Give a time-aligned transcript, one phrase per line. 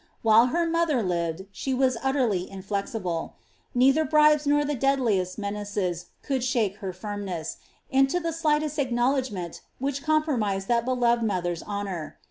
[0.23, 3.35] While her mother lived, she was utterly inflexible;
[3.75, 7.57] neither bribes nor the deadliest menaces could shake her firmness,
[7.91, 12.17] into the slightest acknowledgment which compromised that beloved mother's honour.